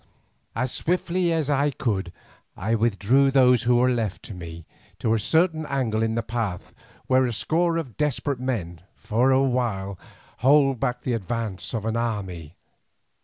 As 0.55 0.71
swiftly 0.71 1.31
as 1.31 1.47
I 1.47 1.69
could 1.69 2.11
I 2.57 2.73
withdrew 2.73 3.29
those 3.29 3.61
who 3.69 3.75
were 3.75 3.91
left 3.91 4.23
to 4.23 4.33
me 4.33 4.65
to 4.97 5.13
a 5.13 5.19
certain 5.19 5.63
angle 5.67 6.01
in 6.01 6.15
the 6.15 6.23
path, 6.23 6.73
where 7.05 7.27
a 7.27 7.31
score 7.31 7.77
of 7.77 7.97
desperate 7.97 8.39
men 8.39 8.77
might, 8.77 8.81
for 8.95 9.29
a 9.29 9.43
while, 9.43 9.99
hold 10.39 10.79
back 10.79 11.01
the 11.01 11.13
advance 11.13 11.75
of 11.75 11.85
an 11.85 11.95
army. 11.95 12.55